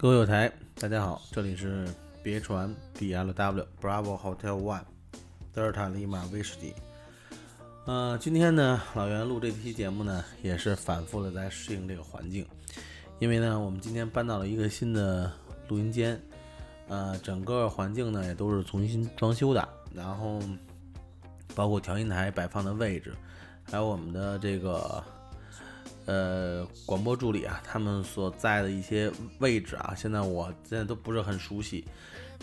[0.00, 1.84] 各位友台，大家好，这里是
[2.22, 4.82] 别传 DLW Bravo Hotel One
[5.52, 6.72] 德尔塔利马威士忌。
[7.84, 12.46] 呃，今天呢，老袁录这期节目呢，也是反复的在适应这个环境，
[13.18, 15.32] 因为呢，我们今天搬到了一个新的
[15.66, 16.20] 录音间，
[16.86, 20.40] 呃，整个环境呢也都是重新装修的，然后
[21.56, 23.12] 包括调音台摆放的位置，
[23.68, 25.02] 还有我们的这个。
[26.08, 31.84] 呃，广播助理啊，他们所在的一些位置啊，现在我现在都不是很熟悉。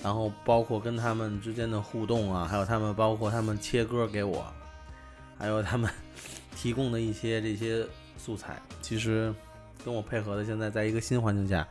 [0.03, 4.45] 然后包括跟他们之间的互动啊，还有他们包括他们切歌给我，
[5.36, 5.89] 还有他们
[6.55, 7.84] 提供的一些这些
[8.20, 9.34] 素材，其实
[9.84, 11.67] 跟我配合的现在在一个新环境下，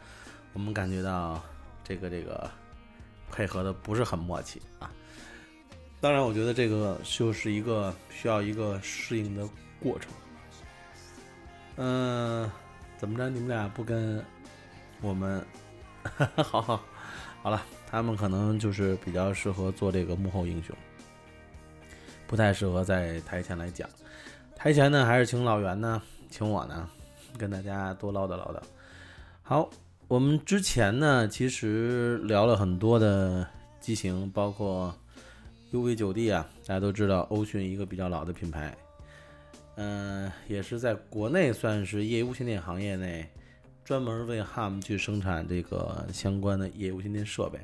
[0.52, 1.40] 我们感觉到
[1.84, 2.50] 这个这个
[3.30, 4.90] 配合的不是很默契啊。
[6.00, 9.48] 当然，我觉得这个就是一个需要一个适应的
[9.80, 10.10] 过程。
[11.76, 12.50] 嗯，
[12.96, 13.28] 怎么着？
[13.28, 14.24] 你们俩不跟
[15.00, 15.44] 我们？
[16.36, 16.80] 好好
[17.42, 20.76] 好了，他们可能就是比较适合做这个幕后英雄，
[22.26, 23.88] 不太适合在台前来讲。
[24.54, 26.88] 台前呢，还是请老袁呢，请我呢，
[27.36, 28.60] 跟大家多唠叨唠叨。
[29.42, 29.68] 好，
[30.08, 33.46] 我们之前呢，其实聊了很多的
[33.80, 34.94] 机型，包括
[35.72, 38.74] UV 九 D 啊，大家都知道，欧讯一个比较老的品牌。
[39.76, 43.28] 嗯，也是在国内算是业余无线电行业内，
[43.84, 47.58] 专门为 HAM 去生产这个相关的业余无线电设备。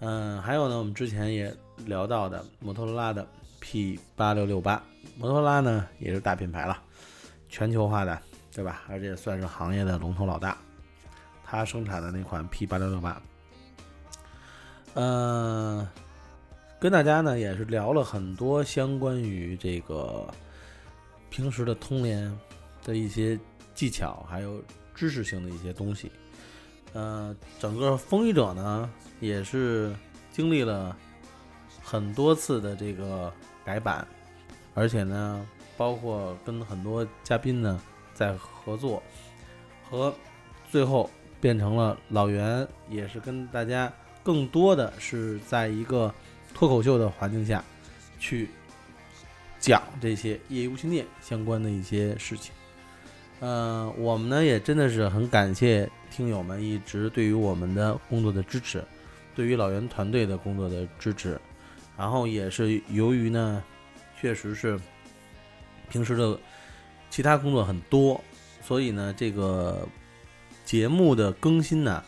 [0.00, 1.50] 嗯，还有呢，我们之前也
[1.86, 3.26] 聊到的摩托罗拉的
[3.58, 4.82] P 八六六八，
[5.16, 6.78] 摩托罗拉呢也是大品牌了，
[7.48, 8.20] 全球化的，
[8.54, 8.82] 对吧？
[8.86, 10.58] 而且算是行业的龙头老大，
[11.42, 13.22] 它生产的那款 P 八六六八，
[14.92, 15.88] 嗯，
[16.78, 20.26] 跟大家呢也是聊了很多相关于这个。
[21.30, 22.36] 平时的通联
[22.84, 23.38] 的一些
[23.74, 24.62] 技巧，还有
[24.94, 26.10] 知识性的一些东西，
[26.92, 29.94] 呃，整个风雨者呢也是
[30.32, 30.96] 经历了
[31.82, 33.32] 很多次的这个
[33.64, 34.06] 改版，
[34.74, 37.80] 而且呢，包括跟很多嘉宾呢
[38.14, 39.02] 在合作，
[39.88, 40.12] 和
[40.70, 41.08] 最后
[41.40, 43.92] 变成了老袁，也是跟大家
[44.22, 46.12] 更多的是在一个
[46.52, 47.64] 脱口秀的环境下
[48.18, 48.50] 去。
[49.58, 52.52] 讲这些业余无线电相关的一些事情，
[53.40, 58.84] 呃，我们呢也真的是很感谢听友们一直对于我们的工作的支持，
[59.34, 61.40] 对于老袁团队的工作的支持，
[61.96, 63.62] 然后也是由于呢，
[64.20, 64.78] 确实是
[65.90, 66.38] 平时的
[67.10, 68.22] 其他工作很多，
[68.62, 69.86] 所以呢这个
[70.64, 72.02] 节目的更新呢，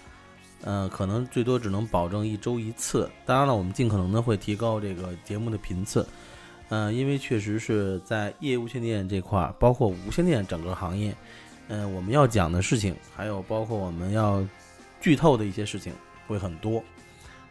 [0.63, 6.07] 呃，可能最多只能保证一周一次，当然了，我们尽可能的会提高这个节目的频次。
[6.71, 11.13] 嗯，因为确实是在业无线电这块儿，包括无线电整个行业，
[11.67, 14.41] 嗯，我们要讲的事情，还有包括我们要
[15.01, 15.93] 剧透的一些事情
[16.29, 16.81] 会很多，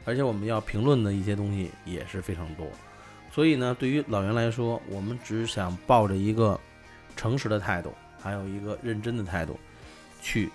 [0.06, 2.66] 而且我们要评论的一些东西也是非常多。
[3.30, 6.57] 所以呢，对于老袁来说，我们只想抱着一个
[7.18, 9.59] 诚实的态度，还有一个认真的态度，
[10.22, 10.50] 去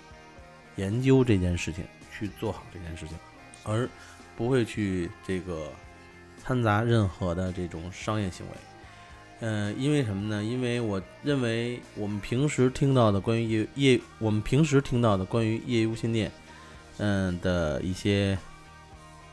[0.75, 3.15] 研究这件事情，去做好这件事情，
[3.63, 3.87] 而
[4.35, 5.71] 不会去这个。
[6.45, 8.51] 掺杂任何的这种商业行为，
[9.39, 10.43] 嗯，因为什么呢？
[10.43, 16.31] 因为我认为我们平时听到的关于业业，我们平时听到的关于业余无线电，
[16.97, 18.37] 嗯的一些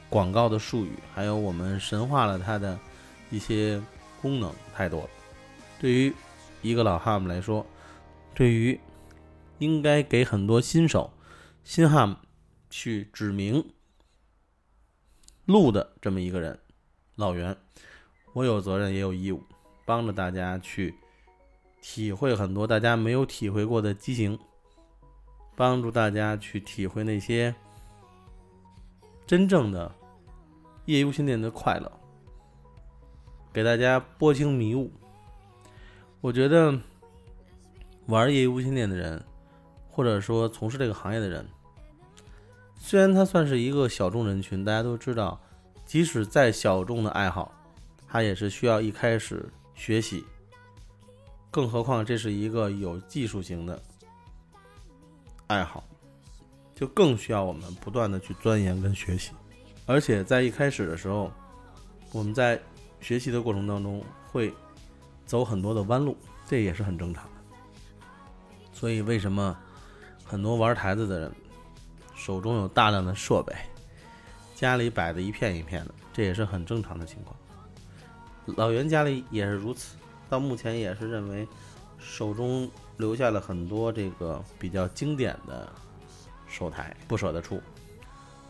[0.08, 2.78] 广告的术语，还有我们神化了它的
[3.30, 3.78] 一些
[4.22, 5.10] 功能太多了。
[5.78, 6.14] 对于
[6.62, 7.66] 一个老汉姆来说，
[8.32, 8.80] 对于
[9.58, 11.12] 应该给很多新手
[11.62, 12.16] 新汉姆
[12.70, 13.62] 去指明
[15.44, 16.58] 路的这么一个人。
[17.16, 17.54] 老袁，
[18.32, 19.42] 我有责任也有义务，
[19.84, 20.94] 帮着大家去
[21.82, 24.38] 体会很多大家没有体会过的激情，
[25.54, 27.54] 帮助大家去体会那些
[29.26, 29.94] 真正的
[30.86, 31.92] 业余无线电的快乐，
[33.52, 34.90] 给大家拨清迷雾。
[36.22, 36.72] 我觉得
[38.06, 39.22] 玩业余无线电的人，
[39.90, 41.46] 或者说从事这个行业的人，
[42.74, 45.38] 虽然他算是一个小众人群，大家都知道。
[45.92, 47.52] 即使再小众的爱好，
[48.08, 50.24] 它也是需要一开始学习，
[51.50, 53.78] 更何况这是一个有技术型的
[55.48, 55.84] 爱好，
[56.74, 59.32] 就更需要我们不断的去钻研跟学习。
[59.84, 61.30] 而且在一开始的时候，
[62.12, 62.58] 我们在
[63.02, 64.50] 学习的过程当中会
[65.26, 66.16] 走很多的弯路，
[66.46, 67.96] 这也是很正常的。
[68.72, 69.54] 所以为什么
[70.24, 71.30] 很多玩台子的人
[72.14, 73.54] 手中有大量的设备？
[74.62, 77.36] 家里摆的一片一片的，这也是很正常的情况。
[78.56, 79.96] 老袁家里也是如此，
[80.28, 81.44] 到目前也是认为
[81.98, 85.68] 手中留下了很多这个比较经典的
[86.46, 87.60] 手台，不舍得出。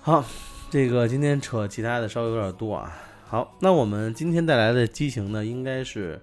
[0.02, 0.22] 好，
[0.68, 2.94] 这个今天扯其他的稍微有点多啊。
[3.26, 6.20] 好，那我们今天带来的机型呢，应该是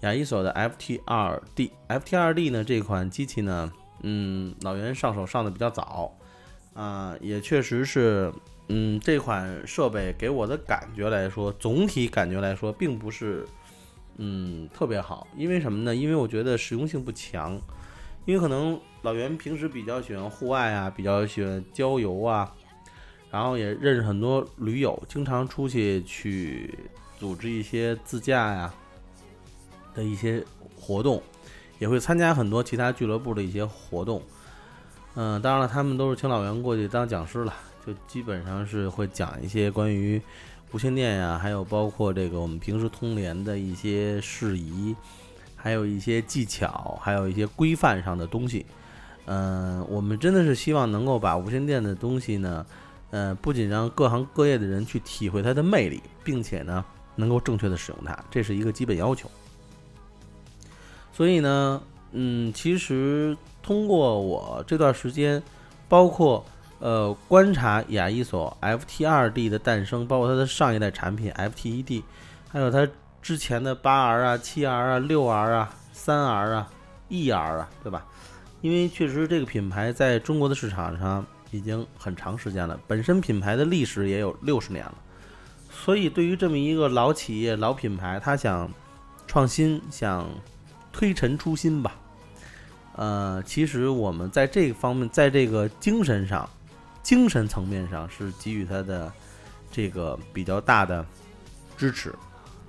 [0.00, 1.70] 雅一索的 FT2D。
[1.88, 6.14] FT2D 呢这款机器呢，嗯，老袁上手上的比较早
[6.74, 8.30] 啊，也确实是，
[8.74, 13.46] 嗯，这款设备给我的感觉来说，总体感觉来说，并不是，
[14.16, 15.26] 嗯，特别好。
[15.36, 15.94] 因为什么呢？
[15.94, 17.60] 因为我觉得实用性不强。
[18.24, 22.50] 因为可能老袁平时比较喜欢户外啊，比较喜欢郊游啊。
[23.30, 26.78] 然后也认识很多驴友，经常出去去
[27.18, 28.72] 组织一些自驾呀
[29.94, 30.42] 的一些
[30.74, 31.22] 活动，
[31.78, 34.22] 也会参加很多其他俱乐部的一些活动。
[35.14, 37.52] 嗯，当然了，他们都是请老袁过去当讲师了，
[37.86, 40.20] 就基本上是会讲一些关于
[40.72, 44.94] 无线电呀，还有包括这个我们平时通联的一些事宜，
[45.56, 48.64] 还有一些技巧，还有一些规范上的东西。
[49.26, 52.64] 嗯，我们真的是希望能够把无线电的东西呢。
[53.10, 56.82] 呃，不仅让各行各业的人去体会它的魅力，并且呢，
[57.14, 59.30] 能够正确的使用它，这是一个基本要求。
[61.12, 61.82] 所以呢，
[62.12, 65.42] 嗯，其实通过我这段时间，
[65.90, 66.42] 包括
[66.82, 72.02] 呃观察雅一索 FT2D 的诞生，包括它的上一代产品 FT1D，
[72.50, 72.86] 还有它
[73.22, 76.70] 之前的八 R 啊、七 R 啊、六 R 啊、三 R 啊、
[77.08, 78.04] ER 啊，对吧？
[78.60, 81.24] 因为确实这个品牌在中国的市场上。
[81.54, 84.94] 已经很长时间了，本身品牌的历史也有六十年了，
[85.70, 88.72] 所以对于这么一个老企业、老品牌，他想
[89.26, 90.26] 创新、想
[90.90, 91.94] 推陈出新吧。
[92.96, 96.48] 呃，其实我们在这个方面，在这个精神上、
[97.02, 99.12] 精神层面上是给予他的
[99.70, 101.04] 这个比较大的
[101.76, 102.14] 支持，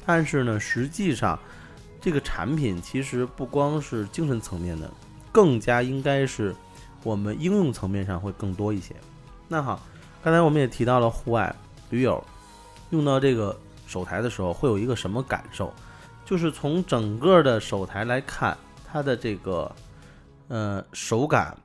[0.06, 1.40] 但是呢，实际上
[2.02, 4.92] 这个产品其实不光是精神层面的，
[5.32, 6.56] 更加应该是。
[7.06, 8.96] 我们应用层面上会更多一些。
[9.50, 9.78] 那好，
[10.24, 11.54] 刚才我们也提到了户外
[11.90, 12.24] 驴友
[12.92, 15.74] 用到这个手台的时候会有一个什么感受？
[16.24, 18.58] 就是从整个的手台来看，
[18.90, 19.70] 它的这个
[20.48, 21.58] 呃手感，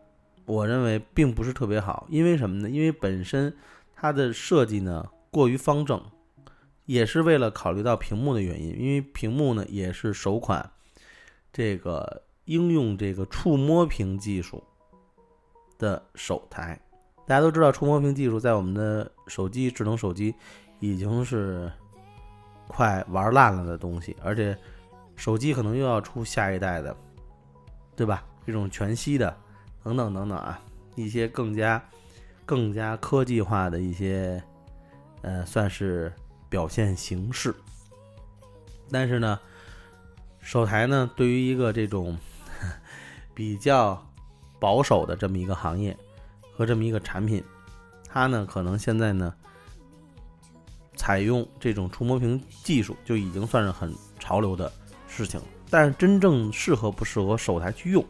[0.48, 2.06] 我认为并不是特别好。
[2.08, 2.68] 因为什么呢？
[2.68, 3.56] 因为本身
[3.94, 6.02] 它的设计呢过于方正，
[6.86, 8.76] 也是为了考虑到屏幕的原因。
[8.80, 10.68] 因为屏幕呢也是首款
[11.52, 14.64] 这个应用这个触摸屏技术。
[15.78, 16.76] 的手台，
[17.24, 20.34] 大家都知道触摸屏技术在我们的手机、智能手机
[20.80, 21.70] 已经是
[22.66, 24.58] 快玩烂了的东西，而且
[25.14, 26.96] 手机可能又要出下一代的，
[27.94, 28.24] 对吧？
[28.44, 29.36] 这种全息的
[29.88, 30.60] 等等等等啊，
[30.96, 31.82] 一些更加
[32.44, 34.42] 更加科技化的一些，
[35.22, 36.12] 呃，算是
[36.50, 37.54] 表现形式。
[38.90, 39.40] 但是呢，
[40.40, 42.18] 手台呢，对于一个这种
[43.34, 44.04] 比较。
[44.60, 45.96] 保守的这么一个行业
[46.52, 47.40] 和这么一个产品，
[48.08, 49.32] 它呢可能现在呢
[50.96, 54.72] 采用这种触摸屏技术就已经算是很潮流的
[55.06, 55.40] 事情。
[55.70, 58.04] 但是真正适合不适合手台去用，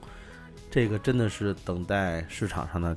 [0.78, 2.96] 这个真的是等待市场上的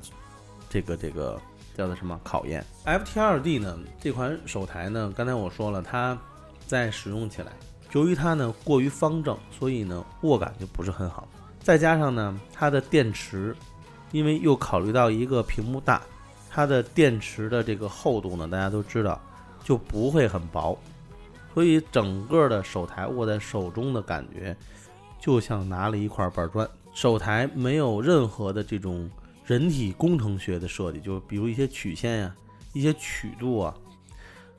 [0.70, 1.36] 这个这个
[1.74, 2.64] 叫做什么考验。
[2.84, 6.16] FT2D 呢这款手台呢，刚才我说了，它
[6.64, 7.50] 在使用起来，
[7.90, 11.26] 由于它呢过于方正，所以呢握感就不是很好。
[11.58, 13.52] 再加上呢，它的电池，
[14.12, 16.00] 因为又考虑到一个屏幕大，
[16.48, 19.20] 它的电池的这个厚度呢，大家都知道
[19.64, 20.78] 就不会很薄，
[21.52, 24.56] 所以整个的手台握在手中的感觉，
[25.18, 26.68] 就像拿了一块板砖。
[26.92, 29.10] 手台没有任何的这种
[29.44, 32.34] 人体工程学的设计，就比如一些曲线呀、
[32.72, 33.74] 一些曲度啊，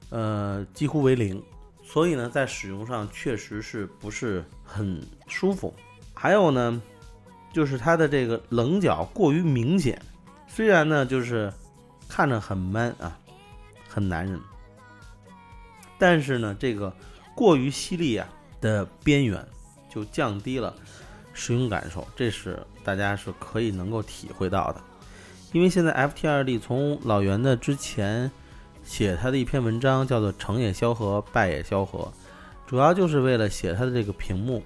[0.09, 1.41] 呃，几乎为零，
[1.83, 5.73] 所以呢，在使用上确实是不是很舒服。
[6.13, 6.81] 还有呢。
[7.53, 10.01] 就是它的这个棱角过于明显，
[10.47, 11.53] 虽然呢，就是
[12.09, 13.15] 看着很 man 啊，
[13.87, 14.39] 很男人，
[15.99, 16.91] 但是呢，这个
[17.35, 18.27] 过于犀利啊
[18.59, 19.47] 的边缘
[19.87, 20.75] 就降低了
[21.33, 24.81] 使用感受，这是大家是可以能够体会到的。
[25.51, 28.31] 因为现在 FT2D 从老袁的之前
[28.83, 32.11] 写他的一篇文章叫做“成也萧何，败也萧何”，
[32.65, 34.63] 主要就是为了写他的这个屏幕。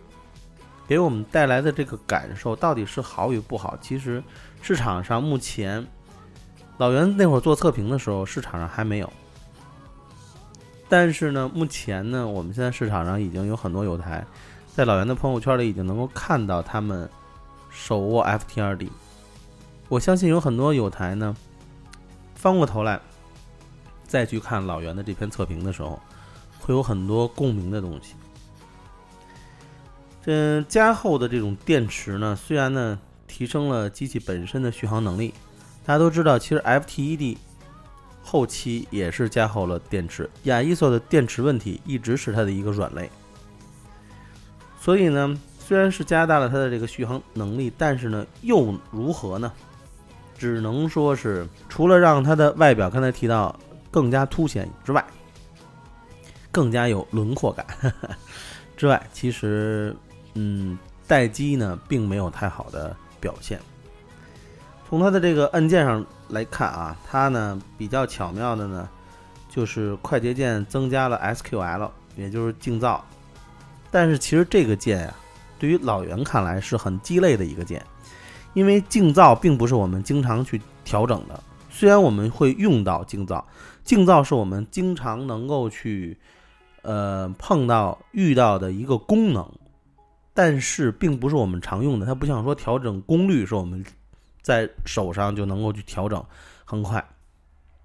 [0.87, 3.77] 给我们带来的这个感受到底是好与不好？
[3.81, 4.23] 其实
[4.61, 5.85] 市场上目前，
[6.77, 9.11] 老袁那会儿做测评的时候，市场上还没有。
[10.87, 14.25] 但是呢，目前呢，我们现在市场上已经有很多有台，
[14.77, 17.09] 在老袁的朋友圈里已经能够看到他们
[17.71, 18.91] 手握 F T 二 D，。
[19.89, 21.35] 我相信有很多友台呢，
[22.35, 23.01] 翻过头来
[24.05, 25.99] 再去看老袁的这篇测评的时候，
[26.59, 28.13] 会有很多共鸣的东西。
[30.25, 35.33] 嗯，加厚的这种电池呢，虽然呢提升了机器本身的续航能力，
[35.87, 37.35] 大家都知道，其实 FTED
[38.21, 43.09] 后期也是加厚了电池，亚一索的电池问题一直是它的一个软肋。
[44.79, 49.51] 所以呢，虽然是加大了它的这个续航能力，但是呢，又如何呢？
[50.37, 53.57] 只能说是除了让它的外表刚才提到
[53.89, 55.03] 更加凸显之外，
[56.51, 57.65] 更加有轮廓感
[58.77, 59.95] 之外，其实
[60.35, 63.59] 嗯，待机呢并没有太好的表现。
[64.87, 68.87] 从它的这个按键上来看啊，它呢比较巧妙的呢，
[69.49, 73.01] 就是快捷键增加了 SQL，也就是静噪。
[73.91, 75.15] 但是其实这个键啊，
[75.57, 77.83] 对于老袁看来是很鸡肋的一个键。
[78.53, 83.43] 因为静噪并不是我们经常去调整的，虽然我们会用到静噪，
[83.83, 86.17] 静噪是我们经常能够去，
[86.81, 89.47] 呃碰到遇到的一个功能，
[90.33, 92.05] 但是并不是我们常用的。
[92.05, 93.85] 它不像说调整功率是我们
[94.41, 96.23] 在手上就能够去调整
[96.65, 97.05] 很快。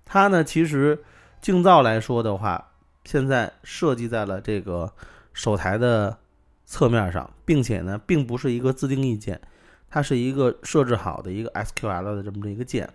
[0.07, 0.99] 它呢，其实
[1.43, 2.67] 静噪来说的话，
[3.05, 4.91] 现在设计在了这个
[5.33, 6.19] 手台的
[6.65, 9.41] 侧面上，并且呢，并不是一个自定义键。
[9.89, 12.89] 它是一个设置好的一个 SQL 的这么一个键，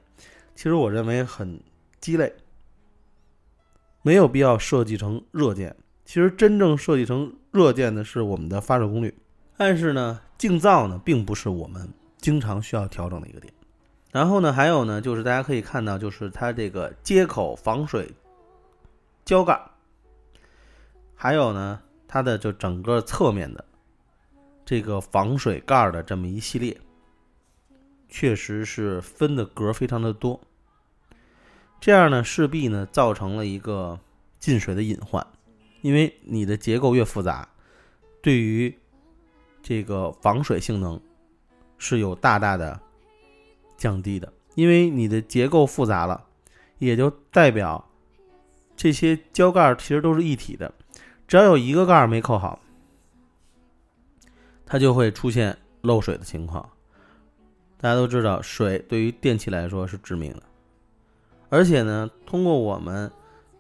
[0.55, 1.59] 其实我认为很
[1.99, 2.33] 鸡肋，
[4.01, 5.75] 没有必要设计成热键。
[6.05, 9.13] 其实真正设计成热键的是我们的发热功率，
[9.57, 13.53] 但是呢，静噪呢并不是我们经常需要调整的一个点。
[14.11, 18.09] 然后呢，还有呢，就是大家可以看到，就是它这个接口防水
[19.23, 19.61] 胶盖，
[21.13, 23.65] 还有呢，它的就整个侧面的
[24.65, 26.77] 这个防水盖的这么一系列。
[28.09, 30.39] 确实是分的格非常的多，
[31.81, 33.99] 这样呢势必呢造成了一个
[34.39, 35.27] 进水的隐患，
[35.81, 37.49] 因为你的结构越复杂，
[38.21, 38.73] 对于
[39.61, 40.97] 这个防水性能
[41.77, 42.79] 是有大大的
[43.75, 46.25] 降低的，因为你的结构复杂了，
[46.77, 47.89] 也就代表
[48.77, 50.73] 这些胶盖其实都是一体的，
[51.27, 52.59] 只要有一个盖儿没扣好，
[54.65, 56.67] 它就会出现漏水的情况。
[57.79, 60.43] 大家都知道，水对于电器来说是致命的，
[61.49, 63.11] 而且呢，通过我们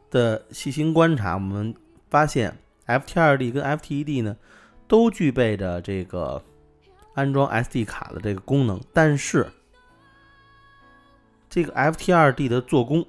[0.09, 1.75] 的细心观察，我们
[2.09, 2.57] 发现
[2.87, 4.35] FT2D 跟 FTED 呢
[4.87, 6.41] 都具备着这个
[7.13, 9.45] 安装 SD 卡的这个功能，但是
[11.49, 13.05] 这个 FT2D 的做工，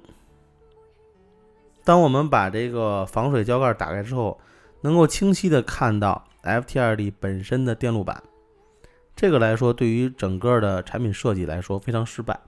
[1.89, 4.39] 当我们把这个防水胶盖打开之后，
[4.81, 8.21] 能够清晰的看到 FT2D 本身的电路板。
[9.15, 12.39] 这个来说，对于整个的产品设计来说非常失败，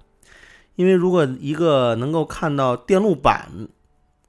[0.75, 3.49] 因为如果一个能够看到电路板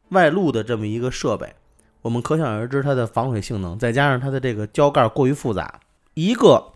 [0.09, 1.57] 外露的这么一个设备，
[2.01, 5.79] 我们可想而知它的防水性能，再加上它的这个胶盖过于复杂，
[6.15, 6.73] 一个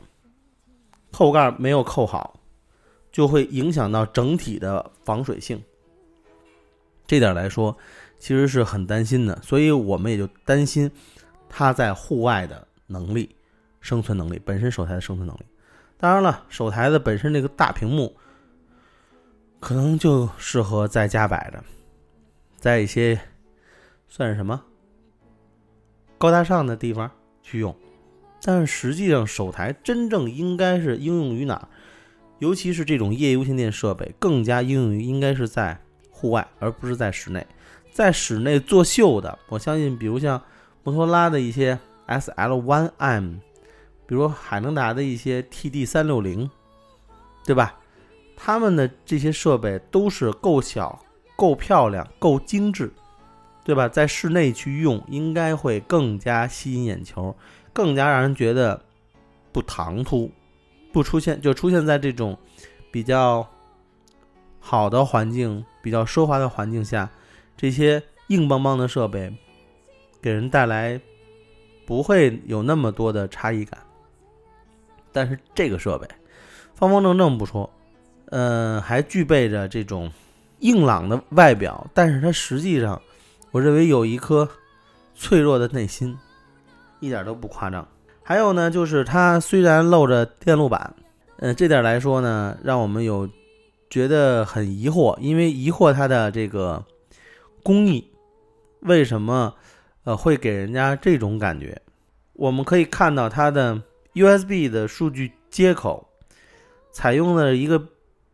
[1.10, 2.38] 扣盖没有扣好，
[3.10, 5.64] 就会影响到整体的防水性。
[7.06, 7.74] 这点来说，
[8.18, 10.90] 其实是很担心的，所以我们也就担心
[11.49, 13.35] 它在户外的能力、
[13.80, 15.42] 生存能力，本身手台的生存能力。
[15.99, 18.16] 当然了，手台的本身这个大屏幕，
[19.61, 21.62] 可能就适合在家摆着，
[22.58, 23.18] 在一些
[24.08, 24.62] 算是什么
[26.18, 27.11] 高大上的地方
[27.42, 27.75] 去用。
[28.42, 31.68] 但实际上，手台真正应该是应用于哪？
[32.38, 35.80] 尤其是这种液无线电设备，更加应用于应该是在
[36.11, 37.44] 户外，而不是在室内。
[37.96, 40.38] 在室内作秀的，我相信，比如像
[40.84, 43.36] 摩托拉的一些 SL One M。
[44.06, 46.48] 比如海能达的一些 TD 三六零，
[47.46, 47.74] 对吧？
[48.36, 51.00] 他们的这些设备都是够小、
[51.36, 52.92] 够漂亮、够精致，
[53.64, 53.88] 对吧？
[53.88, 57.34] 在室内去用，应该会更加吸引眼球，
[57.72, 58.78] 更加让人觉得
[59.52, 60.30] 不唐突，
[60.92, 62.36] 不出现就出现在这种
[62.92, 63.48] 比较
[64.60, 67.10] 好的环境、比较奢华的环境下，
[67.56, 69.32] 这些硬邦邦的设备
[70.20, 71.00] 给人带来
[71.86, 73.78] 不会有那么多的差异感。
[75.12, 76.06] 但是这个设备
[76.75, 77.70] 方方正正不说，
[78.26, 80.12] 嗯，还具备着这种
[80.58, 83.00] 硬朗的外表，但是它实际上，
[83.50, 84.46] 我认为有一颗
[85.14, 86.14] 脆弱的内心，
[87.00, 87.86] 一点都不夸张。
[88.22, 90.94] 还有呢，就是它虽然露着电路板，
[91.38, 93.26] 嗯，这点来说呢，让我们有
[93.88, 96.84] 觉得很疑惑，因为疑惑它的这个
[97.66, 98.12] 工艺
[98.80, 99.56] 为什么
[100.04, 101.82] 呃会给人家这种感觉？
[102.35, 103.82] 我们可以看到它的。
[104.18, 106.08] USB 的数据接口
[106.90, 107.88] 采用了一个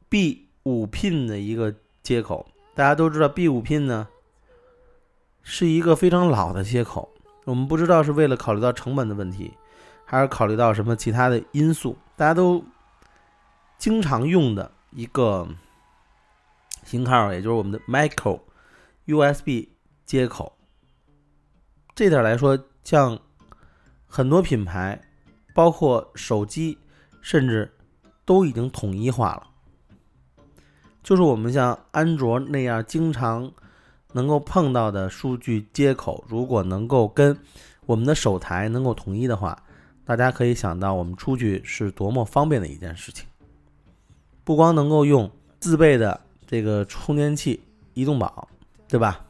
[0.08, 1.74] B 五 pin 的一个
[2.04, 2.46] 接口，
[2.76, 4.06] 大家都知道 B 五 pin 呢
[5.42, 7.12] 是一个非常老的接口，
[7.46, 9.52] 我们不知道是为了考虑到成本的问题，
[10.04, 12.64] 还是考虑到什么其他的因素，大家都
[13.76, 15.48] 经常用的一个
[16.84, 18.38] 型号，也就是我们的 Micro
[19.06, 19.68] USB
[20.04, 20.56] 接口。
[21.94, 23.18] 这点来说，像
[24.06, 25.00] 很多品牌，
[25.54, 26.78] 包括手机，
[27.20, 27.70] 甚至
[28.24, 29.48] 都已经统一化了。
[31.02, 33.52] 就是我们像安卓那样经常
[34.12, 37.36] 能够碰到的数据接口，如果能够跟
[37.86, 39.60] 我们的手台能够统一的话，
[40.04, 43.26] 大家可以想到我们出去是多么方便的一件事情。
[44.44, 45.30] 不光能够用
[45.60, 47.60] 自备的这个充电器
[47.94, 48.48] 移动宝，
[48.92, 49.24] 对吧？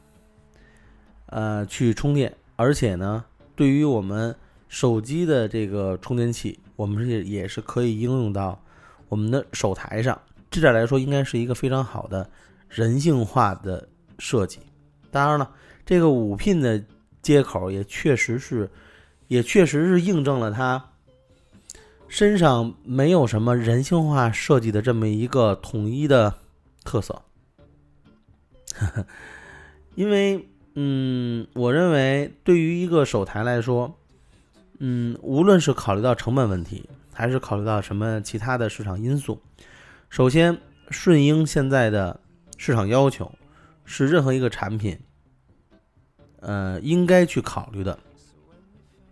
[1.26, 4.34] 呃，去充电，而且呢，对于我们
[4.66, 8.60] 手机的这个充电器，我们也也是可以应用到
[9.08, 10.20] 我们的手台上。
[10.50, 12.28] 这点来说，应该是一个非常好的
[12.68, 13.88] 人性化的
[14.18, 14.58] 设计。
[15.12, 15.48] 当然了，
[15.86, 16.84] 这个五 pin 的
[17.22, 18.68] 接口也确实是，
[19.28, 20.84] 也确实是印证了它
[22.08, 26.34] 身上没有什么人性化设计的这么一个统一的
[26.82, 27.22] 特色。
[29.94, 33.98] 因为，嗯，我认为对于一个手台来说，
[34.78, 39.40] 嗯，无论是考虑到成本问题，还是考虑到什么其他的市场因素。
[40.08, 40.58] 首先，
[40.90, 42.20] 顺应现在的
[42.56, 43.30] 市场要求，
[43.84, 44.98] 是任何一个产品，
[46.40, 47.98] 呃，应该去考虑的。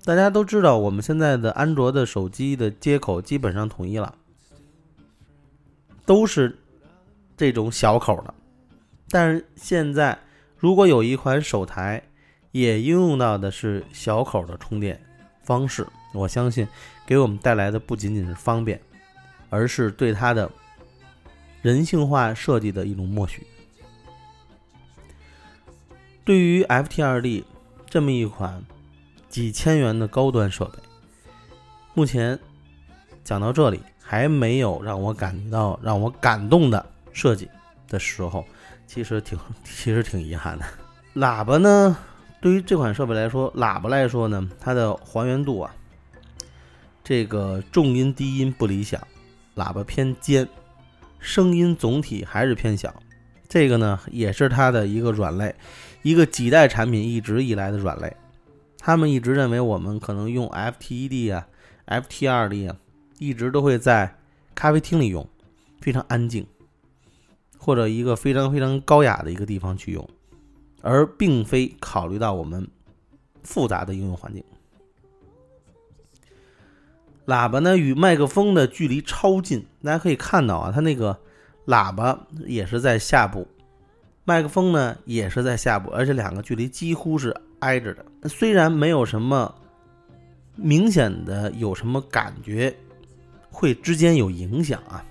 [0.04, 4.14] 大家都知道，我们现在的安卓的手机的接口基本上统一了，
[6.06, 6.58] 都是
[7.36, 8.34] 这种小口的。
[9.10, 10.18] 但是现在，
[10.60, 12.00] 如果有一款手台
[12.52, 15.00] 也应用到的是小口的充电
[15.42, 16.68] 方式，我相信
[17.04, 18.80] 给我们带来的不仅仅是方便，
[19.48, 20.48] 而是对它的。
[21.62, 23.46] 人性化设计的一种默许。
[26.24, 27.44] 对于 FT 二 D
[27.86, 28.64] 这么一款
[29.28, 30.78] 几千元的高端设备，
[31.92, 32.38] 目前
[33.22, 37.46] 讲到这里还没有让我感到让我感动的设计
[37.88, 38.42] 的时候，
[38.92, 40.64] 其实挺 其实挺遗憾的。
[41.14, 41.96] 喇叭呢，
[42.40, 45.72] 对于这款设备来说，喇叭来说呢，它的还原度啊，
[47.04, 49.00] 这个重音低音不理想，
[49.54, 50.48] 喇叭偏尖。
[51.20, 52.92] 声音总体还是偏小，
[53.48, 55.54] 这个呢也是它的一个软肋，
[56.02, 58.16] 一个几代产品一直以来的软肋。
[58.78, 61.46] 他们一直认为我们可能用 FTED 啊、
[61.86, 62.76] FT2D 啊，
[63.18, 64.16] 一直都会在
[64.54, 65.28] 咖啡厅里用，
[65.80, 66.46] 非常安静，
[67.62, 70.08] 或者一个非常非常高雅的一个地方去用，
[70.80, 72.66] 而并非考虑到我们
[73.42, 74.42] 复杂的应用环境。
[77.26, 81.20] 喇叭呢与麦克风的距离超近，大家可以看到啊，它那个
[81.66, 83.46] 喇叭也是在下部，
[84.24, 88.04] 麦克风呢也是在下部，而且两个距离几乎是挨着的。
[88.26, 89.54] 虽然没有什么
[90.56, 92.74] 明显的有什么感觉
[93.50, 95.04] 会之间有影响啊，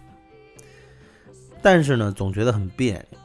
[1.61, 3.19] 但是呢总觉得很别扭。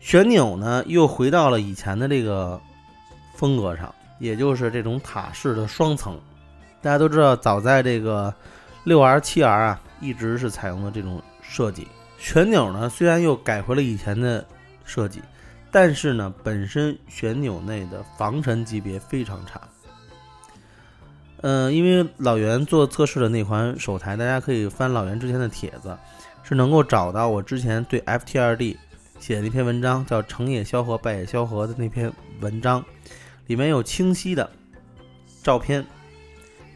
[0.00, 2.60] 旋钮呢又回到了以前的这个
[3.34, 6.18] 风格上，也就是这种塔式的双层。
[6.82, 8.34] 大家都知道，早在这个
[8.84, 11.86] 六 R、七 R 啊，一直是采用的这种设计。
[12.18, 14.44] 旋钮呢，虽然又改回了以前的
[14.84, 15.20] 设计，
[15.70, 19.60] 但是呢，本身旋钮内的防尘级别非常差。
[21.42, 25.96] 嗯，因为老袁做测试的那款手台，大家可以翻老袁之前的帖子，
[26.42, 28.76] 是能够找到我之前对 FT2D
[29.18, 32.84] 写的那篇文章，叫“成也萧何，败也萧何”的那篇文章，
[33.46, 34.50] 里面有清晰的
[35.42, 35.84] 照片。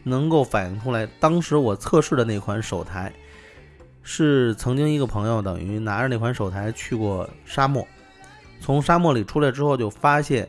[0.07, 3.11] 能够反映出来，当时我测试的那款手台，
[4.03, 7.87] 是曾经一个朋友等于拿着那款手台去过沙漠，
[8.61, 10.47] 从沙漠里出来之后就发现，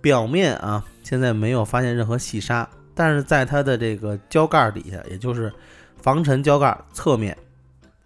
[0.00, 5.52] 表面啊现在没有发现任何细沙，但是在它的这个胶盖底下，也就是
[5.96, 7.36] 防尘胶盖侧面，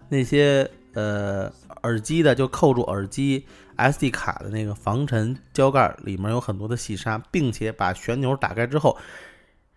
[0.09, 3.46] 那些呃耳机的就扣住耳机
[3.77, 8.96] SD 卡的那个防尘胶盖里面有很多的细沙，并且把旋钮打开之后。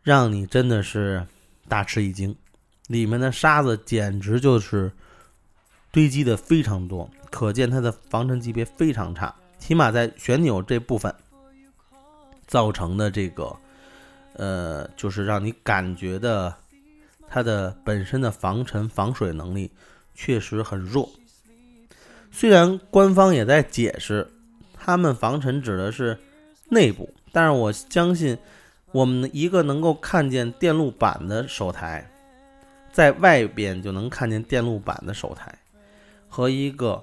[0.03, 1.23] 让你真的是
[1.67, 2.35] 大吃一惊，
[2.87, 4.91] 里面的沙子简直就是
[5.91, 11.13] 堆积的非常多，可见它的防尘级别非常差，起码在旋钮这部分
[12.47, 13.55] 造成的这个，
[14.33, 16.53] 呃，就是让你感觉的
[17.27, 19.71] 它的本身的防尘防水能力
[20.13, 21.09] 确实很弱。
[22.31, 24.27] 虽然官方也在解释，
[24.73, 26.17] 他们防尘指的是
[26.69, 28.37] 内部，但是我相信。
[28.93, 32.11] 我们一个能够看见电路板的手台，
[32.91, 35.57] 在外边就能看见电路板的手台，
[36.27, 37.01] 和一个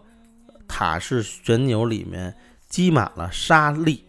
[0.69, 2.35] 塔式旋钮里面
[2.69, 4.05] 积满了沙粒，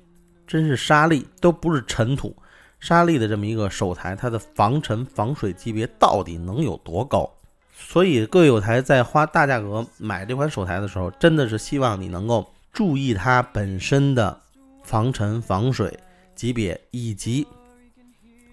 [0.45, 2.35] 真是沙粒，都不是尘土，
[2.79, 7.29] 沙粒的这么一个手台，它的防尘防水级别到底能有多高？
[7.77, 14.39] 所以各位有台在花大价格买这款手台的时候，真的是希望你能够注意它本身的
[14.83, 15.97] 防尘防水
[16.35, 17.47] 级别以及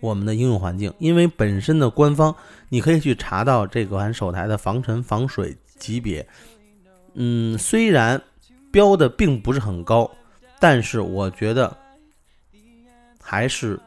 [0.01, 2.35] 我们的应用环境，因为本身的官方
[2.69, 6.27] 你可以去查到这款手台的防尘防水级别，
[7.15, 8.21] 嗯，虽然
[8.71, 10.11] 标的并不是很高，
[10.61, 11.77] 但是我觉得
[13.21, 13.79] 还是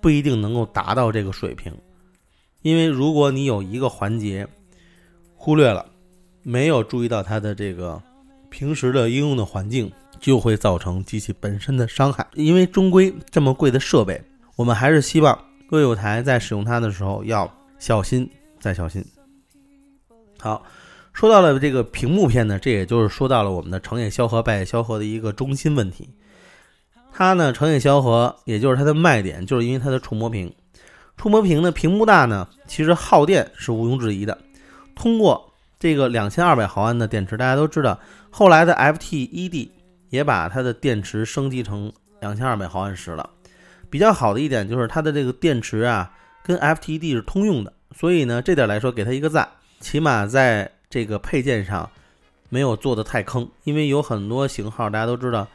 [0.00, 1.72] 不一定能够达到这个水平。
[2.62, 4.46] 因为如果你有一个环节
[5.34, 5.86] 忽略了，
[6.42, 8.02] 没有注意到它的这个
[8.50, 12.26] 平时的应用的环境，就会造成机器本身的伤害。
[12.34, 14.20] 因为终归这么贵的设备，
[14.56, 19.04] 我们还是希望各位有台在使用它的时候要小心再小心。
[20.38, 20.62] 好，
[21.12, 26.08] 说到了这个屏幕片呢，这也就是说到了我们的成也萧何败也萧何的一个中心问题。
[27.18, 30.54] 它呢，成也萧何，也就是它的卖点，就是因为它的触摸屏。
[31.16, 34.38] 触摸屏的屏幕大呢，其实耗电是毋庸置疑的。
[34.94, 37.98] 通过这个两千二百毫安的电池，大家都知道，
[38.30, 39.68] 后来的 FT-ED
[40.10, 43.28] 也把它的电池升级成两千二百毫安时了。
[43.90, 46.12] 比较好的一点就是它的这个电池啊，
[46.44, 49.48] 跟 FT-ED 是通用的，所以呢，这点来说给它一个赞，
[49.80, 51.90] 起码在这个配件上
[52.48, 53.50] 没有做的太坑。
[53.64, 55.48] 因为有很多型号大家都知道，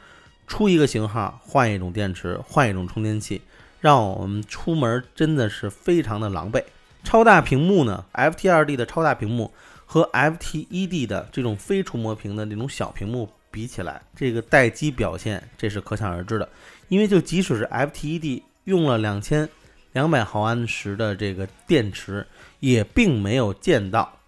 [0.46, 3.40] 出一个型号换一种电池，换一种充电器。
[3.80, 6.64] 让我们出门真的是非常的狼狈。
[7.02, 9.52] 超大屏幕呢，FT2D 的超大屏幕
[9.84, 16.48] 和 FT1D 的这种非触摸屏的那种小屏幕比起来，这个待机表现这是可想而知的。
[16.88, 19.46] 因为就即使是 FT1D 用了两千
[19.92, 22.26] 两百毫安时的这个电池，
[22.60, 24.18] 也并没有见到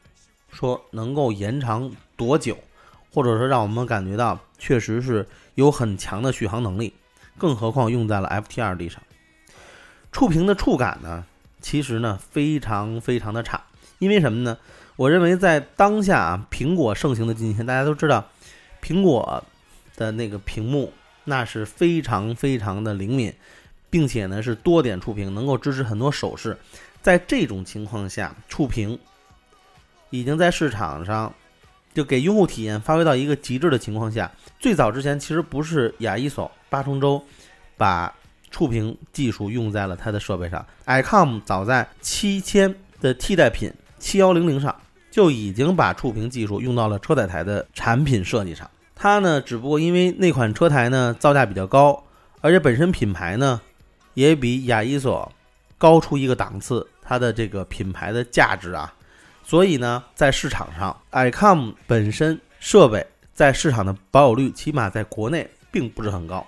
[0.52, 2.58] 说能够延长多久，
[3.10, 6.94] 或者说让我们感觉到确实是有很强的续航能力。
[7.36, 9.02] 更何况用在了 FT2D 上。
[10.10, 11.26] 触屏的触感呢，
[11.60, 13.62] 其实呢非常非常的差，
[13.98, 14.56] 因为什么呢？
[14.96, 18.24] 我认为在当下啊，苹果盛行的今天，大家都知道，
[18.82, 19.44] 苹果
[19.96, 23.34] 的那个屏幕那是非常非常的灵敏，
[23.90, 26.56] 并且呢是多点触屏，能够支持很多手势。
[27.02, 28.98] 在这种情况下，触屏
[30.08, 31.34] 已经在市场上
[31.96, 34.30] 就给用户体验发挥到一个极致的情况下。
[34.60, 37.20] 最早之前其实不是亚一索八重洲
[37.76, 38.14] 把。
[38.48, 44.74] 触屏技术用在了它的设备上，ICOM 早在七千的替代品七幺零零上
[45.10, 48.70] 就已经把触屏技术用到了车载台的产品设计上。
[48.94, 52.02] 它呢，只不过因为那款车台呢造价比较高，
[52.40, 53.60] 而且本身品牌呢
[54.14, 55.30] 也比亚一索
[55.76, 58.94] 高出一个档次，它的这个品牌的价值啊，
[59.46, 66.46] 所以呢，在市场上，ICOM 本身设备在市场的保有率，起码在国内并不是很高，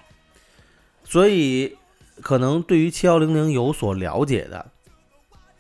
[1.05, 1.75] 所以。
[2.21, 4.67] 可能对于七幺零零有所了解的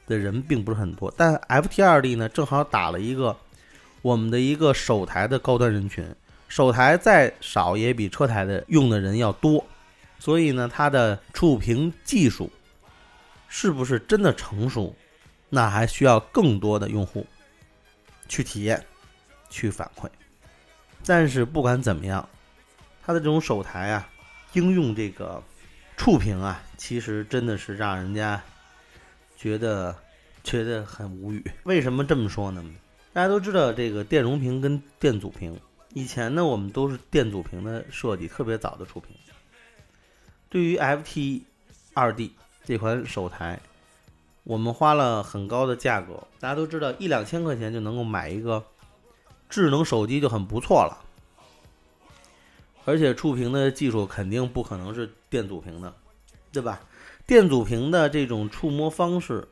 [0.09, 3.37] 的人并不是很多，但 FT 二 D 呢，正好打了一个
[4.03, 6.05] 我们的一个手台的高端人群，
[6.48, 9.64] 手台再少也比车台的用的人要多，
[10.18, 12.51] 所以呢，它的触屏技术
[13.46, 14.96] 是不是真的成熟，
[15.48, 17.26] 那还需要更多的用户
[18.28, 18.84] 去体验、
[19.50, 20.08] 去反馈。
[21.04, 22.28] 但是不管怎么样，
[23.02, 24.08] 它的这种手台啊，
[24.52, 25.42] 应用这个。
[26.00, 28.40] 触屏啊，其实真的是让人家
[29.37, 29.92] 觉得
[30.44, 31.44] 觉得很无语。
[31.64, 32.64] 为什么这么说呢？
[33.12, 35.61] 大家都知道这个电容屏跟电阻屏，
[35.94, 39.11] 以前呢我们都是电阻屏的设计，特别早的触屏。
[40.48, 41.42] 对于 FT
[41.94, 42.32] 二 D
[42.64, 43.58] 这款手台，
[44.48, 48.64] 我们花了很高的价格，大家都知道一两千块钱就能够买一个
[49.50, 51.04] 智能手机就很不错了。
[52.87, 55.92] 而且触屏的技术肯定不可能是电阻屏的，
[56.50, 56.80] 对吧？
[57.26, 59.46] 电阻屏的这种触摸方式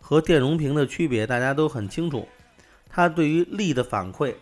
[0.00, 2.26] 和电容屏的区别，大家都很清楚。
[2.88, 4.34] 它对于力的反馈，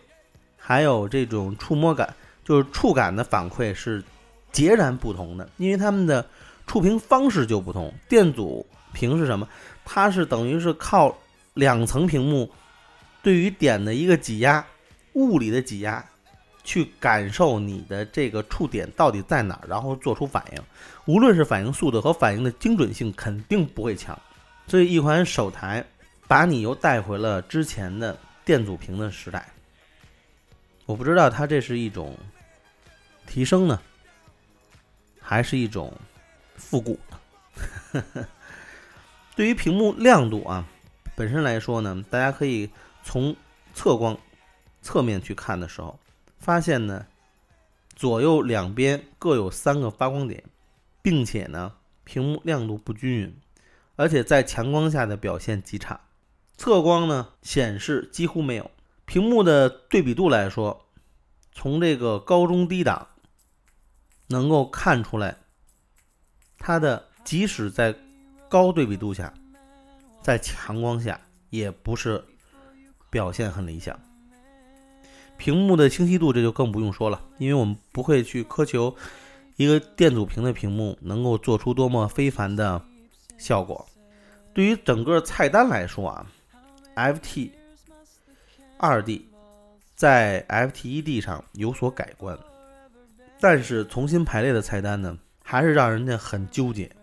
[0.57, 4.03] 还有这种触摸感，就是触感的反馈是
[4.51, 6.27] 截然不同的，因为它们的
[6.65, 7.93] 触屏方式就不同。
[8.09, 9.47] 电阻屏是什么？
[9.85, 11.17] 它是等于是靠
[11.53, 12.49] 两层屏幕
[13.21, 14.65] 对于点的一个挤压，
[15.13, 16.03] 物理的挤压。
[16.65, 20.63] 去感受你的这个触点到底在哪，然后做出反应。
[21.03, 24.17] 无论是反应速度和反应的精准性，肯定不会强。
[24.65, 25.85] 所以，一款手台
[26.25, 29.45] 把你又带回了之前的电阻屏的时代。
[30.85, 32.17] 我不知道它这是一种
[33.27, 33.81] 提升呢，
[35.19, 35.93] 还是一种
[36.55, 38.23] 复古呢？
[39.35, 40.67] 对于屏幕亮度啊，
[41.15, 42.69] 本身来说呢，大家可以
[43.03, 43.35] 从
[43.73, 44.17] 侧光、
[44.81, 45.99] 侧面去看的时候。
[46.37, 47.05] 发现呢，
[47.95, 50.43] 左右两边各有三个发光点，
[51.01, 53.35] 并且呢，屏幕亮度不均匀，
[53.95, 56.01] 而且在强光下的表现极差。
[56.57, 58.69] 侧光呢显示几乎没有。
[59.05, 60.85] 屏幕的对比度来说，
[61.53, 63.07] 从这个高中低档
[64.27, 65.37] 能够看出来，
[66.59, 67.95] 它的即使在
[68.53, 69.33] 高对比度下，
[70.21, 72.23] 在强光下也不是
[73.09, 73.99] 表现很理想。
[75.37, 78.95] 屏幕的清晰度这就更不用说了，因为我们不会去苛求
[79.55, 82.79] 一个电阻屏的屏幕能够做出多么非凡的
[83.39, 83.83] 效果。
[84.53, 86.27] 对于整个菜单来说啊
[86.95, 87.49] ，FT
[88.77, 89.27] 二 D
[89.95, 92.37] 在 FT 一 D 上有所改观，
[93.39, 96.95] 但是重新排列的菜单呢，还是让人家很纠结，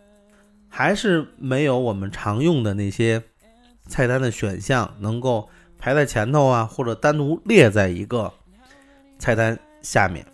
[0.71, 3.23] 还是没有我们常用的那些
[3.87, 5.51] 菜单的选项能够。
[5.83, 8.31] 排在前头啊，或者单独列在一个
[9.19, 10.27] 菜单下面。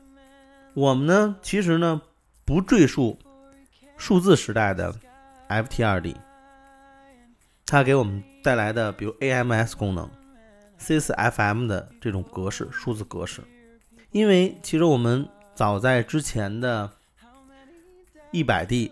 [0.74, 2.02] 我们呢，其实呢
[2.44, 3.16] 不赘述
[3.96, 4.92] 数字时代的
[5.48, 6.16] FT2D，
[7.64, 10.10] 它给我们带来的，比如 AMS 功能、
[10.80, 13.40] CS-FM 的这种格式、数字格式。
[14.10, 16.90] 因为其实我们早在之前的
[18.32, 18.90] 100D，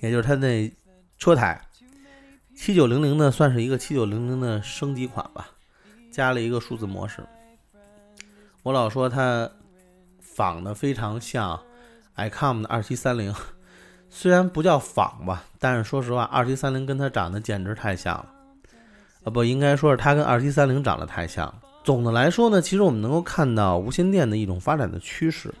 [0.00, 0.70] 也就是它那
[1.18, 1.60] 车台。
[2.54, 5.48] 七九零零呢，算是一个七九零零的升级款吧，
[6.10, 7.24] 加了一个数字模式。
[8.64, 9.48] 我老说它
[10.20, 11.60] 仿的非常像
[12.16, 13.32] iCom 的二七三零，
[14.10, 18.34] 虽然不叫仿吧，但是说实话，二七三零跟它长得简直太像了。
[19.24, 21.52] 啊，不应该说是它跟二七三零长得太像。
[21.84, 25.54] 总的来说呢，其实我们能够看到无线电的一种发展的趋势。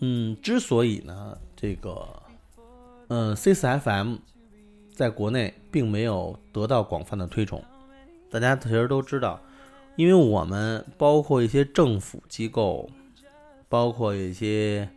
[0.00, 2.06] 嗯，之所以呢，这个，
[3.16, 4.18] 嗯，C4FM。
[4.92, 7.62] 在国内并没有得到广泛的推崇，
[8.28, 9.40] 大家其实都知道，
[9.94, 12.88] 因为我们包括一些政府机构，
[13.68, 14.88] 包括一些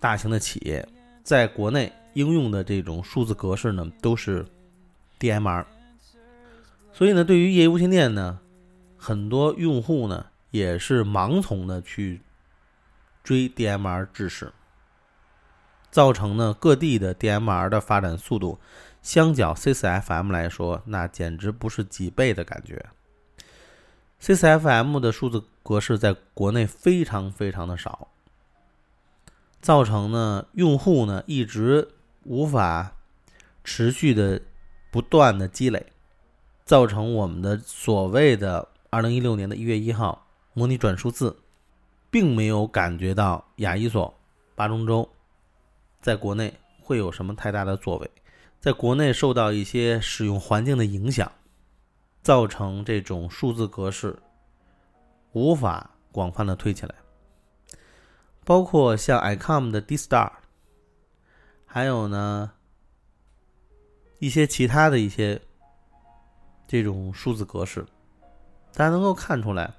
[0.00, 0.88] 大型的企业，
[1.22, 4.44] 在国内应用的这种数字格式呢，都是
[5.18, 5.64] DMR，
[6.92, 8.38] 所以呢，对于业余无线电呢，
[8.96, 12.20] 很多用户呢也是盲从的去
[13.24, 14.52] 追 DMR 制式，
[15.92, 18.58] 造成呢各地的 DMR 的发展速度。
[19.02, 22.86] 相较 C4FM 来说，那简直不是几倍的感觉。
[24.20, 28.06] C4FM 的数字格式在国内非常非常的少，
[29.60, 31.88] 造成呢用户呢一直
[32.22, 32.92] 无法
[33.64, 34.40] 持续的
[34.92, 35.84] 不断的积累，
[36.64, 41.36] 造成我们的所谓的2016年的一月一号模拟转数字，
[42.08, 44.14] 并没有感觉到亚一索
[44.54, 45.10] 八中洲
[46.02, 48.10] 在国内会有什么太大的作为。
[48.60, 51.32] 在国内受到一些使用环境的影响，
[52.22, 54.16] 造成这种数字格式
[55.32, 56.94] 无法广泛的推起来。
[58.44, 60.30] 包括像 ICOM 的 D Star，
[61.64, 62.52] 还有呢
[64.18, 65.40] 一些其他的一些
[66.68, 67.84] 这种数字格式，
[68.72, 69.74] 大家能够看出来，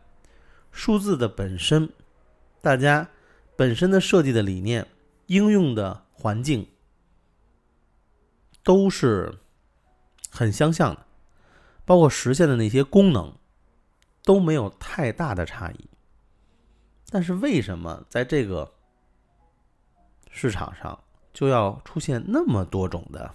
[0.71, 1.89] 数字的本身，
[2.62, 3.07] 大家
[3.55, 4.86] 本身的设计的理念，
[5.27, 6.65] 应用的环境。
[8.65, 9.39] 都是
[10.31, 11.05] 很相像的，
[11.83, 13.38] 包括实现的那些功能
[14.23, 15.89] 都没有太大的差异。
[17.09, 18.71] 但是为什么在这个
[20.31, 20.97] 市场上
[21.33, 23.29] 就要出现那么多种的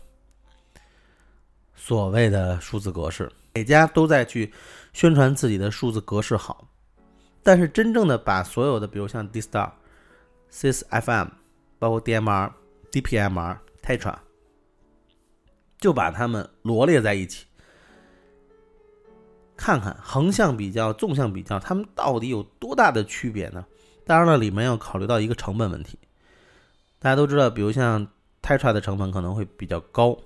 [1.75, 3.31] 所谓的数字格式？
[3.53, 4.51] 每家都在去
[4.95, 6.67] 宣传自己的数字格式好，
[7.43, 9.73] 但是真正的把所有的，比如像 D Star、
[10.51, 11.29] CS FM，
[11.79, 12.51] 包括 DMR、
[12.93, 14.15] DPMR、Tetra。
[15.79, 17.47] 就把它们罗列在一起，
[19.57, 23.65] 看看横向比较、纵向比较，它们到底有多大的区别呢？
[24.05, 25.97] 当然了，里面要考虑到一个成本问题。
[26.99, 28.09] 大家都知道，比如像
[28.43, 30.19] Tetra 的成本可能会比较高，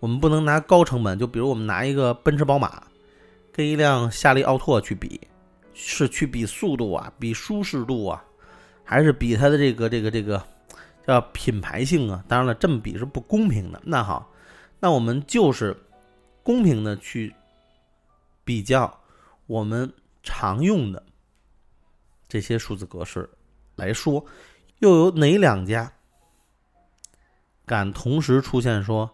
[0.00, 2.82] 我们不能拿高成本，就比如我们拿一个奔驰、宝马
[3.52, 5.20] 跟一辆夏利奥拓去比，
[5.72, 8.24] 是去比速度啊，比舒适度啊，
[8.82, 10.42] 还是比它的这个这个这个
[11.06, 12.24] 叫品牌性啊？
[12.28, 13.80] 当然了，这么比是不公平的。
[13.84, 14.30] 那好。
[14.80, 15.76] 那我们就是
[16.42, 17.32] 公平的去
[18.44, 19.00] 比较
[19.46, 19.92] 我们
[20.24, 21.00] 常用的
[22.26, 23.30] 这些数字格式
[23.76, 24.26] 来说，
[24.80, 25.92] 又有哪两家
[27.64, 29.08] 敢同时出现说，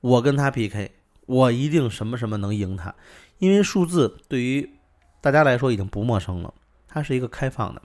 [0.00, 0.92] 我跟他 PK，
[1.26, 2.94] 我一定什么什么能赢他？
[3.38, 4.70] 因为数字对于
[5.20, 6.54] 大家来说已经不陌生了，
[6.86, 7.82] 它是一个开放的，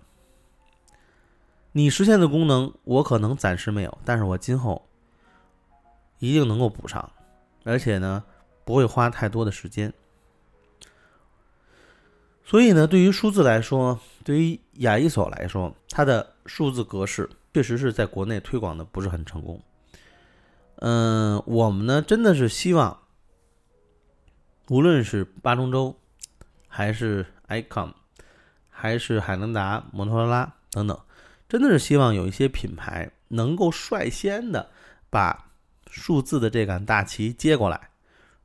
[1.77, 4.89] 你实现的功能我可能暂时没有，但是我今后。
[6.17, 7.11] 一定能够补上，
[7.63, 8.23] 而且呢，
[8.65, 9.93] 不会花太多的时间。
[12.43, 19.61] 所以呢，对于数字来说，对于雅一所来说，它的数字格式确实是在国内推广的不是很成功。
[20.77, 22.99] 嗯，我们呢真的是希望
[24.69, 25.95] 无论是八中洲，
[26.67, 27.93] 还是 icon，
[28.67, 30.99] 还是海能达、摩托罗拉等等，
[31.47, 34.69] 真的是希望有一些品牌能够率先的
[35.09, 35.51] 把
[35.89, 37.89] 数字的这杆大旗接过来，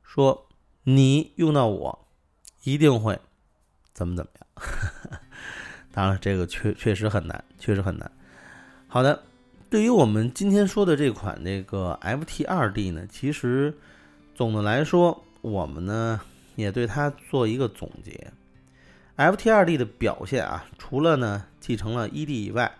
[0.01, 0.47] 说
[0.83, 2.07] 你用到我，
[2.63, 3.19] 一定会
[3.93, 5.19] 怎么怎么样。
[5.91, 8.11] 当然，这个确确实很难，确实很难。
[8.87, 9.21] 好的，
[9.69, 13.77] 对于我们今天说的这款这个 FT 二 D 呢，其实
[14.33, 16.19] 总的来说，我们呢
[16.55, 18.31] 也对它做一个总结。
[19.17, 22.71] FT 二 D 的表现啊，除了呢继承了 ED 以外，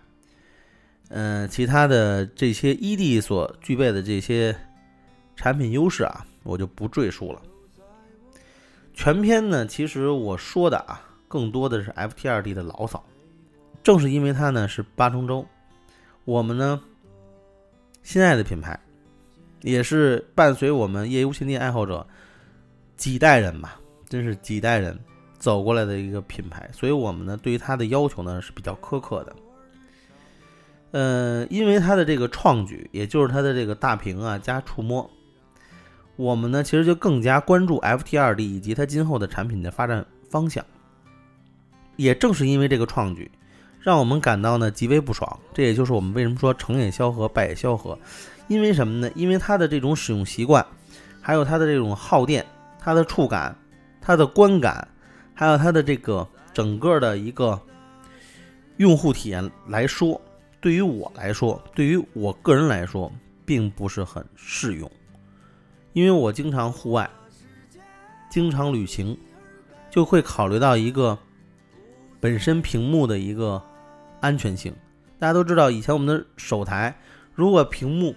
[1.15, 4.56] 嗯，其他的这些 ED 所具备的这些
[5.36, 7.39] 产品优势啊，我就不赘述了。
[8.95, 11.02] 全篇呢，其实我说的啊。
[11.28, 13.04] 更多的是 FT 二 D 的牢骚，
[13.82, 15.43] 正是因为它呢是八重洲，
[16.26, 16.80] 我们呢
[18.04, 18.80] 心爱的品牌，
[19.62, 22.06] 也是伴随我们业余无线电爱好者
[22.97, 24.95] 几代人吧，真是几代人
[25.39, 29.36] 走过来的一个品牌，所以我们呢对于它的要求呢是比较苛刻的。
[30.94, 35.10] 呃，因为它的这个创举，也就是它的这个大屏啊加触摸，
[36.16, 40.64] 我们呢其实就更加关注 FT 二 D 以及它今后的产品的发展方向。
[41.96, 43.32] 也正是因为这个创举，
[43.80, 45.40] 让我们感到呢极为不爽。
[45.52, 47.98] 这也就是我们为什么说成也萧何，败也萧何。
[48.48, 49.12] 因为什么呢？
[49.16, 50.64] 因为它的这种使用习惯，
[51.22, 52.46] 还有它的这种耗电、
[52.80, 53.58] 它的触感、
[54.00, 54.88] 它的观感，
[55.34, 57.60] 还有它的这个整个的一个
[58.78, 60.22] 用户体验来说，
[60.63, 63.12] 对于我来说，对于我个人来说，
[63.45, 64.89] 并不是很适用。
[65.91, 67.10] 因为我经常户外，
[68.30, 69.17] 经常旅行，
[69.91, 71.19] 就会考虑到一个。
[72.21, 73.62] 本身屏幕的一个
[74.21, 74.73] 安全性，
[75.19, 76.97] 大家都知道，以前我们的手台
[77.34, 78.15] 如果屏幕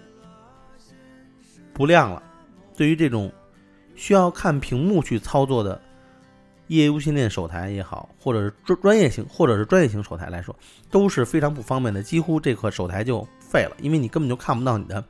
[1.73, 2.23] 不亮了，
[2.77, 3.33] 对于这种
[3.97, 5.83] 需要看屏幕去操作的
[6.69, 10.55] 业余无线电手台也好，或者是专专业型或者是专业型手台来说，
[10.91, 15.05] 都是非常不方便的，几乎这颗手台就废了，因为你根本就看不到你的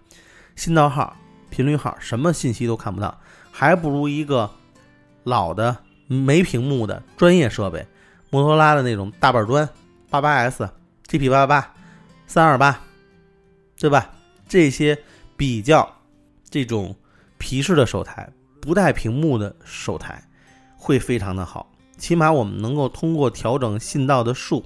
[0.54, 1.16] 信道号、
[1.50, 3.18] 频率号，什么信息都看不到，
[3.50, 4.50] 还不如一个
[5.24, 7.86] 老的没屏幕的专业设备。
[8.28, 9.68] 摩托罗拉的那种大板砖，
[10.10, 10.68] 八八 S、
[11.08, 11.74] GP 八八八、
[12.26, 12.80] 三二八，
[13.78, 14.10] 对吧？
[14.48, 14.98] 这些
[15.36, 15.88] 比较
[16.50, 16.94] 这种
[17.38, 18.28] 皮式的手台，
[18.60, 20.22] 不带屏幕的手台，
[20.86, 21.68] 会非常的好。
[21.98, 24.64] 起码我们能够通过调整信道的数，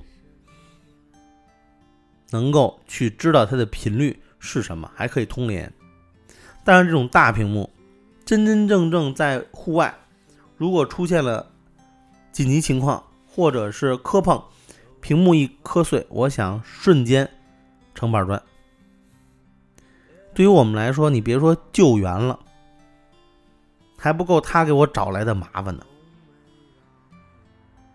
[2.29, 5.73] 能够去知道它的频率是什么，还可以通联。
[6.63, 7.71] 但是这种大屏幕，
[8.27, 9.95] 真真正正在户外，
[10.59, 11.51] 如果出现了
[12.33, 14.43] 紧急情况，或者是磕碰，
[15.01, 17.27] 屏幕一磕碎，我想瞬间
[17.95, 18.43] 成板砖。
[20.35, 22.39] 对于我们来说，你别说救援了，
[23.97, 25.87] 还不够他给我找来的麻烦呢。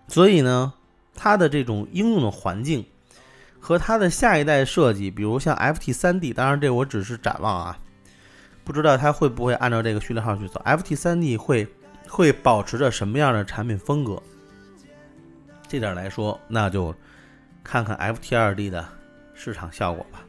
[0.08, 0.74] 所以呢，
[1.16, 2.86] 它的这种应用的环境
[3.60, 7.80] 和它的下一代设计，比如像 FT 三 D，当然这我只是展望啊，
[8.64, 10.62] 不知道它会不会按照这个序列号去走。
[10.66, 11.68] FT 三 D 会
[12.08, 14.22] 会保持着什么样的产品风格？
[15.68, 16.94] 这点来说，那就
[17.64, 18.88] 看看 FT 二 D 的
[19.34, 20.24] 市场效果吧。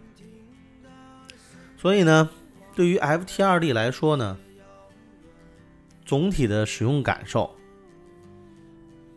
[1.77, 2.29] 所以呢，
[2.75, 4.39] 对于 FT 二 D 来说呢，
[6.05, 7.55] 总体的使用感受，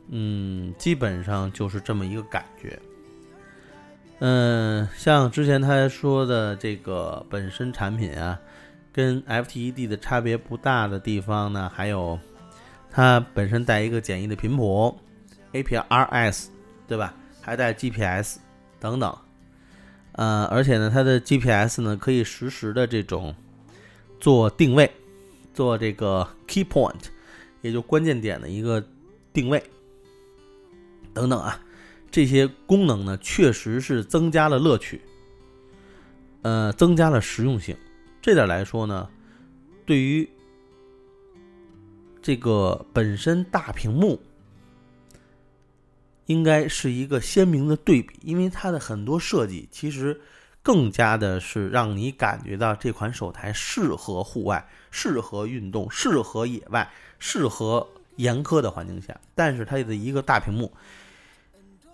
[0.10, 2.80] 嗯，基本上就是这么一个感觉。
[4.19, 8.39] 嗯，像之前他说的这个本身产品啊，
[8.91, 12.19] 跟 FTE D 的差别不大的地方呢，还有
[12.91, 14.98] 它本身带一个简易的频谱。
[15.54, 16.48] APRS，
[16.88, 17.13] 对吧？
[17.41, 18.38] 还带 GPS
[18.80, 19.17] 等等，
[20.12, 23.34] 呃，而且呢，它的 GPS 呢可以实时的这种
[24.19, 24.91] 做定位，
[25.54, 27.00] 做这个 key point，
[27.62, 28.84] 也就关键点的一个
[29.34, 29.63] 定位
[31.13, 31.60] 等等啊，
[32.12, 35.02] 这些功能呢确实是增加了乐趣，
[36.41, 37.76] 呃，增加了实用性。
[38.22, 39.10] 这点来说呢，
[39.86, 40.30] 对于
[42.22, 44.20] 这个本身大屏幕。
[46.26, 50.22] 应该是一个鲜明的对比，因为它的很多设计其实
[50.62, 56.88] 更加的是让你感觉到这款手台适合户外、适合运动、适合野外、
[57.18, 59.20] 适合严苛的环境下。
[59.34, 60.72] 但是它的一个大屏幕，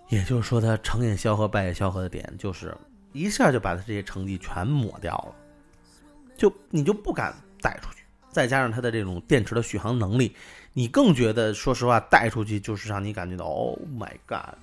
[0.08, 2.76] 也就是说它成也萧何败也萧何的点，就是
[3.12, 5.34] 一下就把它这些成绩全抹掉了，
[6.36, 8.04] 就你就不敢带出去。
[8.30, 10.34] 再加上它的这种电池的续航能力。
[10.74, 14.54] 你更觉得，说实话，带出去就是让你感觉到，Oh my God！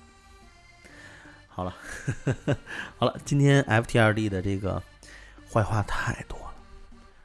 [1.48, 1.74] 好了，
[2.24, 2.56] 呵 呵
[2.96, 4.80] 好了，今天 F T R D 的这个
[5.52, 6.54] 坏话太多了，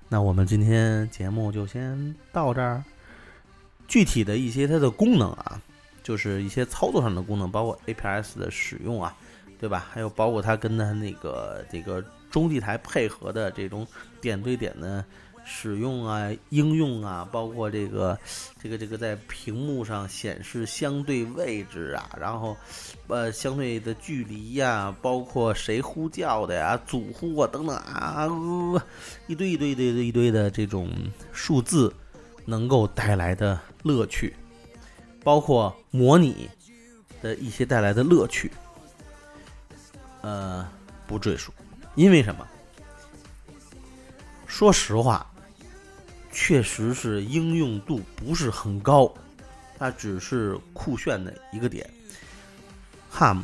[0.08, 2.84] 那我们今天节目就先到这儿。
[3.88, 5.62] 具体的一些它的功能啊，
[6.10, 9.16] 就是一些操作上的功能，包括 APS 的使用啊，
[9.60, 9.86] 对吧？
[9.92, 13.86] 还有包括它跟它那个这个中继台配合的这种
[14.20, 15.06] 点对点的。
[15.52, 18.16] 使用啊，应用啊，包括这个，
[18.62, 22.56] 这个，这个在屏幕上显示相对位置啊，然后，
[23.08, 28.28] 呃，相对的距离呀，包括谁呼叫的呀，组呼啊等等啊，
[29.26, 30.88] 一堆一堆的一堆的这种
[31.32, 31.92] 数字
[32.46, 34.32] 能够带来的乐趣，
[35.24, 36.50] 包括模拟
[37.22, 38.52] 的一些带来的乐趣，
[40.22, 40.68] 呃，
[41.08, 41.54] 不赘述，
[41.96, 42.48] 因为什么？
[44.48, 45.26] 说实话。
[46.32, 49.12] 确实是应用度不是很高，
[49.80, 51.90] 它只是酷炫的一个点。
[53.12, 53.42] HAM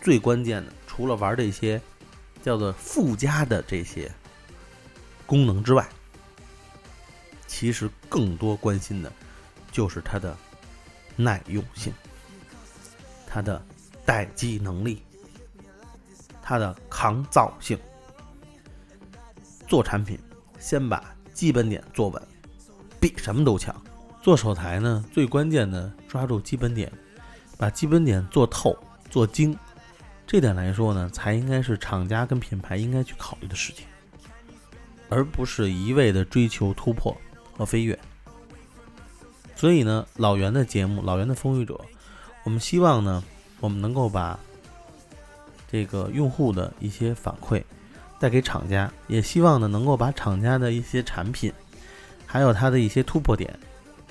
[0.00, 1.80] 最关键的，除了玩这些
[2.42, 4.10] 叫做附加的这些
[5.24, 5.88] 功能之外，
[7.46, 9.10] 其实更多关心的
[9.70, 10.36] 就是它的
[11.16, 11.92] 耐用性、
[13.26, 13.60] 它的
[14.04, 15.02] 待机能力、
[16.42, 17.78] 它的抗造性。
[19.66, 20.18] 做产品，
[20.58, 21.14] 先把。
[21.34, 22.22] 基本点做稳，
[23.00, 23.74] 比什么都强。
[24.22, 26.90] 做手台呢，最关键的抓住基本点，
[27.58, 28.78] 把基本点做透、
[29.10, 29.58] 做精。
[30.28, 33.84] 这点来说呢，才应该是厂家跟品牌应该去考虑的事情，
[35.08, 37.20] 而不是一味的追求突破
[37.56, 37.98] 和飞跃。
[39.56, 41.74] 所以呢，老袁的节目《老袁的风雨者》，
[42.44, 43.22] 我们希望呢，
[43.60, 44.38] 我们能够把
[45.70, 47.62] 这个用户的一些反馈。
[48.20, 51.52] 带给厂家，也希望呢能够把厂家的一些产品，
[52.24, 53.58] 还有它的一些突破点，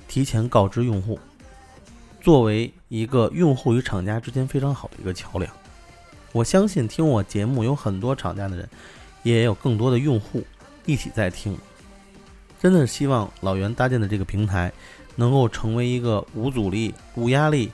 [0.08, 1.18] 提前告知用户，
[2.22, 5.52] 作为一个用户与厂家之间非常好的一个桥梁。
[6.32, 8.70] 我相信听我节目有很多厂家的人，
[9.24, 10.46] 也有更多的用户
[10.86, 11.58] 一起在听。
[12.62, 14.72] 真的是希望老袁搭建的这个平台，
[15.16, 17.72] 能够成为一个无阻力、无压力，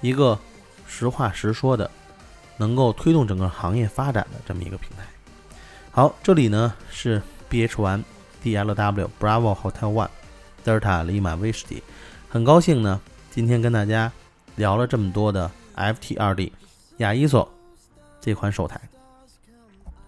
[0.00, 0.38] 一个
[0.86, 1.90] 实话实说的，
[2.56, 5.04] 能够推动整个行业发展的这么一个平台。
[5.90, 8.02] 好，这里呢是 B H One
[8.42, 10.10] D L W Bravo Hotel One
[10.64, 11.82] Delta Lima Whiskey，
[12.28, 13.00] 很高兴呢，
[13.30, 14.12] 今天跟大家
[14.56, 16.52] 聊了这么多的 F T 二 D
[16.98, 17.50] 亚伊索
[18.20, 18.80] 这款手台。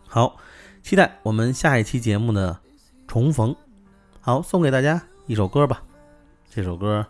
[0.06, 0.36] 好，
[0.82, 2.58] 期待我们下一期节目的
[3.06, 3.54] 重逢。
[4.20, 5.82] 好，送给大家一首歌吧，
[6.50, 7.06] 这首歌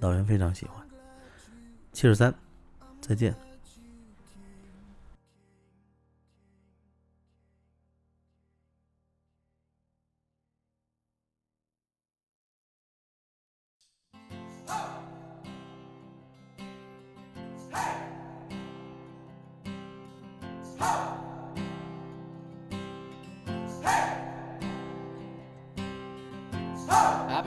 [0.00, 0.84] 老袁非常喜欢。
[1.92, 2.34] 七十三，
[3.00, 3.34] 再见。